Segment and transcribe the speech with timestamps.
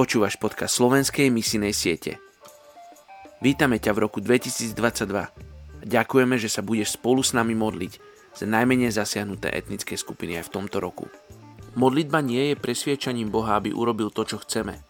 [0.00, 2.16] Počúvaš podcast slovenskej misinej siete.
[3.44, 4.72] Vítame ťa v roku 2022
[5.12, 5.28] a
[5.84, 8.00] ďakujeme, že sa budeš spolu s nami modliť
[8.32, 11.04] za najmenej zasiahnuté etnické skupiny aj v tomto roku.
[11.76, 14.80] Modlitba nie je presviečaním Boha, aby urobil to, čo chceme,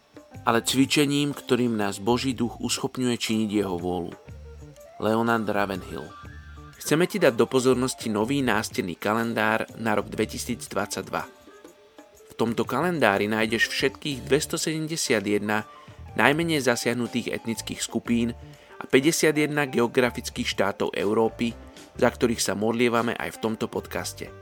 [0.47, 4.15] ale cvičením, ktorým nás Boží duch uschopňuje činiť jeho vôľu.
[5.03, 6.07] Leonard Ravenhill
[6.79, 11.40] Chceme ti dať do pozornosti nový nástenný kalendár na rok 2022
[12.41, 15.45] tomto kalendári nájdeš všetkých 271
[16.17, 18.33] najmenej zasiahnutých etnických skupín
[18.81, 21.53] a 51 geografických štátov Európy,
[22.01, 24.33] za ktorých sa modlievame aj v tomto podcaste.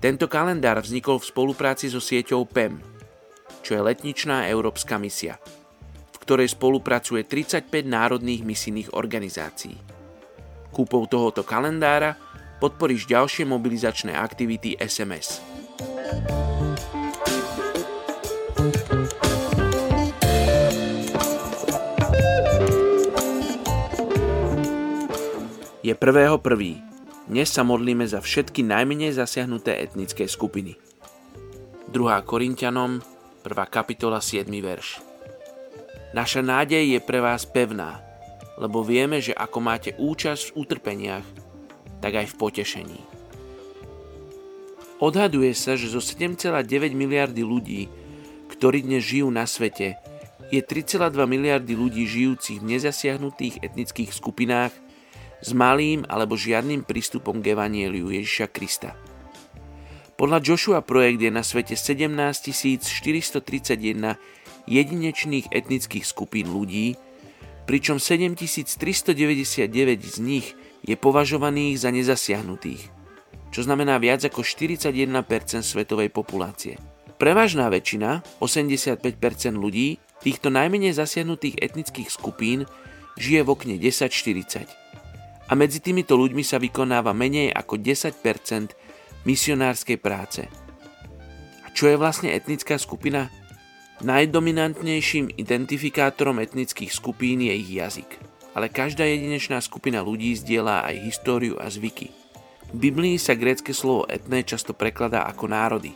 [0.00, 2.80] Tento kalendár vznikol v spolupráci so sieťou PEM,
[3.60, 5.36] čo je letničná európska misia,
[6.08, 9.76] v ktorej spolupracuje 35 národných misijných organizácií.
[10.72, 12.16] Kúpou tohoto kalendára
[12.64, 15.44] podporíš ďalšie mobilizačné aktivity SMS.
[25.84, 26.40] Je 1.1.
[27.28, 30.80] Dnes sa modlíme za všetky najmenej zasiahnuté etnické skupiny.
[31.92, 32.24] 2.
[32.24, 33.04] Korintianom,
[33.44, 33.52] 1.
[33.68, 34.48] kapitola, 7.
[34.64, 35.04] verš.
[36.16, 38.00] Naša nádej je pre vás pevná,
[38.56, 41.26] lebo vieme, že ako máte účasť v utrpeniach,
[42.00, 43.00] tak aj v potešení.
[45.04, 47.92] Odhaduje sa, že zo 7,9 miliardy ľudí,
[48.56, 50.00] ktorí dnes žijú na svete,
[50.48, 54.72] je 3,2 miliardy ľudí žijúcich v nezasiahnutých etnických skupinách
[55.42, 58.94] s malým alebo žiadnym prístupom k Evanieliu Ježiša Krista.
[60.14, 62.14] Podľa Joshua projekt je na svete 17
[62.86, 64.14] 431
[64.70, 66.94] jedinečných etnických skupín ľudí,
[67.66, 69.66] pričom 7399
[70.00, 70.46] z nich
[70.86, 72.82] je považovaných za nezasiahnutých,
[73.50, 75.10] čo znamená viac ako 41%
[75.66, 76.78] svetovej populácie.
[77.18, 79.02] Prevažná väčšina, 85%
[79.54, 82.70] ľudí, týchto najmenej zasiahnutých etnických skupín
[83.18, 84.83] žije v okne 1040
[85.48, 90.48] a medzi týmito ľuďmi sa vykonáva menej ako 10% misionárskej práce.
[91.64, 93.28] A čo je vlastne etnická skupina?
[94.04, 98.10] Najdominantnejším identifikátorom etnických skupín je ich jazyk.
[98.54, 102.10] Ale každá jedinečná skupina ľudí zdieľa aj históriu a zvyky.
[102.74, 105.94] V Biblii sa grécke slovo etné často prekladá ako národy,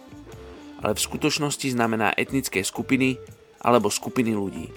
[0.78, 3.18] ale v skutočnosti znamená etnické skupiny
[3.62, 4.70] alebo skupiny ľudí.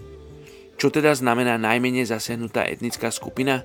[0.82, 3.62] Čo teda znamená najmenej zasiahnutá etnická skupina?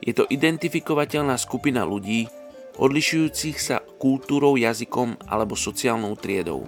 [0.00, 2.24] Je to identifikovateľná skupina ľudí,
[2.80, 6.64] odlišujúcich sa kultúrou, jazykom alebo sociálnou triedou,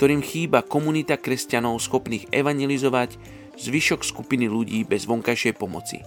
[0.00, 3.20] ktorým chýba komunita kresťanov schopných evangelizovať
[3.60, 6.00] zvyšok skupiny ľudí bez vonkajšej pomoci.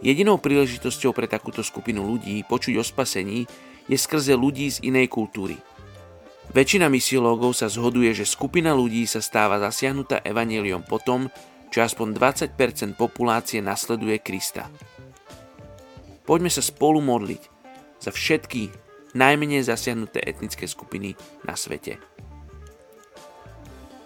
[0.00, 3.44] Jedinou príležitosťou pre takúto skupinu ľudí počuť o spasení
[3.84, 5.60] je skrze ľudí z inej kultúry.
[6.50, 11.28] Väčšina misiológov sa zhoduje, že skupina ľudí sa stáva zasiahnutá evaneliom potom,
[11.70, 14.66] čo aspoň 20% populácie nasleduje Krista.
[16.30, 17.42] Poďme sa spolu modliť
[17.98, 18.70] za všetky
[19.18, 21.98] najmenej zasiahnuté etnické skupiny na svete.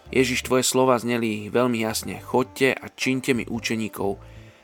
[0.08, 2.24] Ježiš, tvoje slova zneli veľmi jasne.
[2.24, 4.16] Chodte a činte mi učeníkov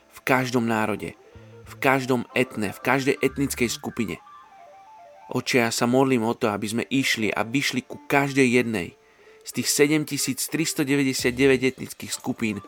[0.09, 1.21] v každom národe,
[1.69, 4.17] v každom etne, v každej etnickej skupine.
[5.29, 8.97] Oče, ja sa modlím o to, aby sme išli a vyšli ku každej jednej
[9.45, 12.65] z tých 7399 etnických skupín,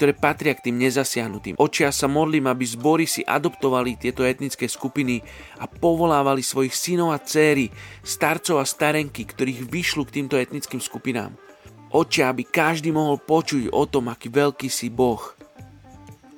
[0.00, 1.60] ktoré patria k tým nezasiahnutým.
[1.60, 5.20] Očia sa modlím, aby zbory si adoptovali tieto etnické skupiny
[5.60, 7.68] a povolávali svojich synov a céry,
[8.00, 11.36] starcov a starenky, ktorých vyšlu k týmto etnickým skupinám.
[11.92, 15.20] Oče, aby každý mohol počuť o tom, aký veľký si Boh.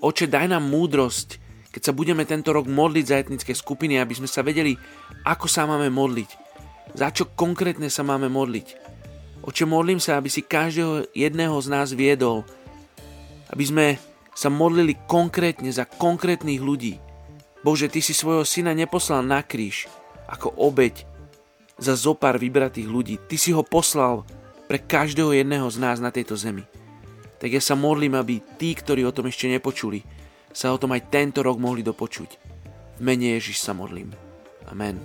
[0.03, 1.39] Oče, daj nám múdrosť,
[1.71, 4.75] keď sa budeme tento rok modliť za etnické skupiny, aby sme sa vedeli,
[5.23, 6.31] ako sa máme modliť.
[6.99, 8.75] Za čo konkrétne sa máme modliť.
[9.47, 12.43] Oče, modlím sa, aby si každého jedného z nás viedol,
[13.53, 13.87] aby sme
[14.33, 16.97] sa modlili konkrétne za konkrétnych ľudí.
[17.61, 19.87] Bože, Ty si svojho syna neposlal na kríž
[20.27, 21.05] ako obeď
[21.77, 23.15] za zopár vybratých ľudí.
[23.21, 24.25] Ty si ho poslal
[24.67, 26.65] pre každého jedného z nás na tejto zemi.
[27.37, 30.01] Tak ja sa modlím, aby tí, ktorí o tom ešte nepočuli,
[30.55, 32.31] sa o tom aj tento rok mohli dopočuť.
[32.97, 34.15] V mene Ježiš sa modlím.
[34.71, 35.03] Amen.